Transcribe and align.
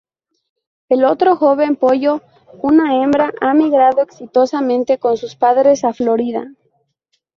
El 0.89 1.03
otro 1.05 1.35
joven 1.35 1.75
pollo, 1.75 2.23
una 2.63 2.95
hembra, 3.03 3.35
ha 3.39 3.53
migrado 3.53 4.01
exitosamente 4.01 4.97
con 4.97 5.15
sus 5.15 5.35
padres 5.35 5.83
a 5.83 5.93
Florida. 5.93 6.47